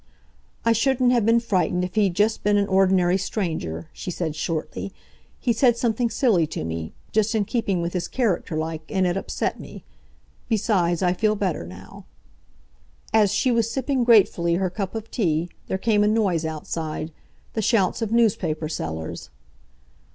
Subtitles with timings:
[0.65, 4.91] "I shouldn't have been frightened if he'd just been an ordinary stranger," she said shortly.
[5.39, 9.59] "He said something silly to me—just in keeping with his character like, and it upset
[9.59, 9.83] me.
[10.49, 12.07] Besides, I feel better now."
[13.13, 17.11] As she was sipping gratefully her cup of tea, there came a noise outside,
[17.53, 19.29] the shouts of newspaper sellers.